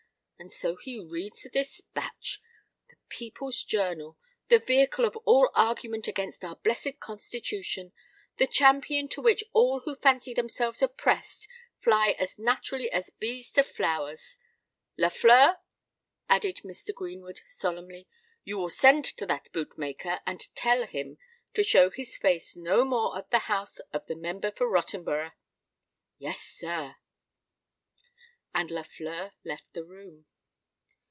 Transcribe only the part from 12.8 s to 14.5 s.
as bees to flowers!